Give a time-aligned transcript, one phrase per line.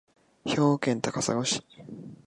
[0.45, 1.63] 兵庫県高砂市